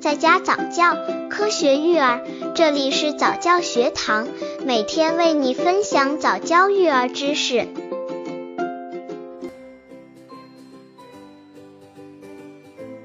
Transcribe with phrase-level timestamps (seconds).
[0.00, 0.96] 在家早教，
[1.28, 2.22] 科学育儿，
[2.54, 4.28] 这里是早教学堂，
[4.64, 7.66] 每天为你分享早教育儿知识。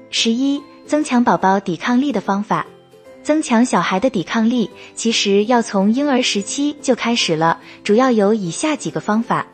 [0.08, 2.64] 十一，增强宝宝抵抗力的方法。
[3.24, 9.46] 增强小孩的抵抗力，其实要从婴儿时期就开始了，主要有以下几个方法：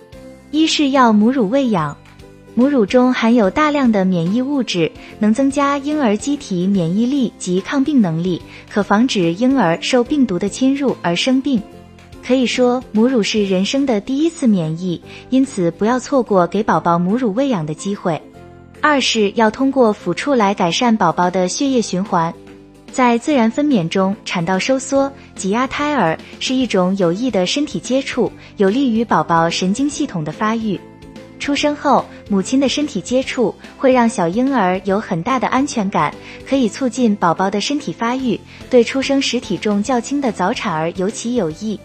[0.51, 1.97] 一是要母乳喂养，
[2.55, 11.63] 母乳中含有大量的免疫物质，能增加婴儿机体免疫力及抗病能力，可防止婴儿受病毒的侵入而生病。
[12.23, 15.01] 可以说，母乳是人生的第一次免疫，
[15.31, 18.21] 因此不要错过给宝宝母乳喂养的机会。
[18.83, 22.33] 二是要通过抚触来改善宝宝的血液循环。
[22.93, 30.79] 在自然分娩中，产道收缩、挤压胎儿是一种有益的身体接触，有利于宝宝神经系统的发育。
[31.41, 36.15] 出生后，母亲的身体接触会让小婴儿有很大的安全感，
[36.47, 41.81] 可以促进宝宝的身体发育，对出生时体重较轻的早产儿尤其有益。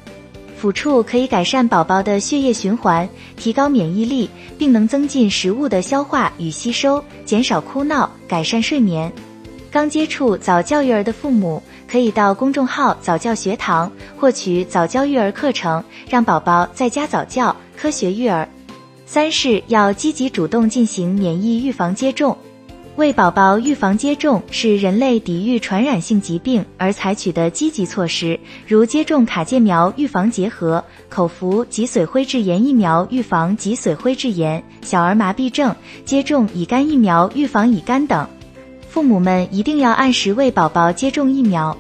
[0.62, 9.12] 抚触可以改善宝宝的血液循环，提高免疫力，并能增进食物的消化与吸收，减少哭闹，改善睡眠。
[9.72, 18.48] 刚接触早教育儿的父母，可以到公众号早教学堂获取早教育儿课程，让宝宝在家早教，科学育儿。
[19.06, 22.38] 三是要积极主动进行免疫预防接种，
[22.96, 38.28] 为宝宝预防接种是人类抵御传染性疾病而采取的积极措施，如接种卡介苗预防结核、口服脊髓灰质炎疫苗预防脊髓灰质炎、小儿麻痹症，接种乙肝疫苗预防乙肝等。
[38.90, 41.78] 父母们一定要按时为宝宝接种疫苗。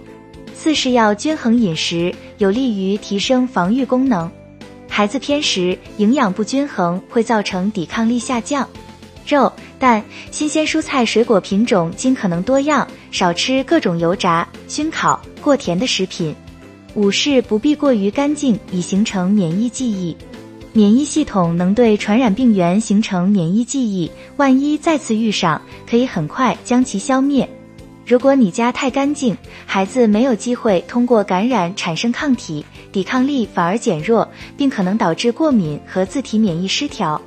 [0.54, 4.30] 四是要均衡饮食，有利于提升防御功能。
[4.96, 8.66] 孩子偏食、营养不均衡会造成抵抗力下降。
[9.28, 16.34] 肉、蛋、新鲜蔬菜、水果品种尽可能多样，少吃各种油炸、熏烤、过甜的食品。
[16.94, 20.16] 五是不必过于干净，以形成免疫记忆。
[20.72, 27.46] 免疫系统能对传染病原形成免疫记忆，万一再次遇上，可以很快将其消灭。
[28.06, 29.36] 如果你家太干净，
[29.66, 37.20] 孩子没有机会通过感染产生抗体，抵抗力反而减弱，并可能导致过敏和自体免疫失调。